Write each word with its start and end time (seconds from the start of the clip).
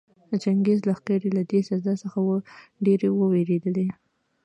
چنګېزي 0.43 0.83
لښکرې 0.89 1.29
له 1.37 1.43
دې 1.51 1.59
سزا 1.69 1.93
څخه 2.03 2.17
ډېرې 2.85 3.09
ووېرېدلې. 3.11 3.87